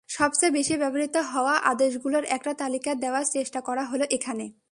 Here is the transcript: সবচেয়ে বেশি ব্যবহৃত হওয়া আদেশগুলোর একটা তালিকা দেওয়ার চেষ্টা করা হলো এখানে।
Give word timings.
সবচেয়ে 0.09 0.51
বেশি 0.51 0.75
ব্যবহৃত 0.77 1.15
হওয়া 1.31 1.55
আদেশগুলোর 1.71 2.25
একটা 2.25 2.51
তালিকা 2.53 2.91
দেওয়ার 2.95 3.25
চেষ্টা 3.33 3.59
করা 3.61 3.83
হলো 3.85 4.05
এখানে। 4.11 4.45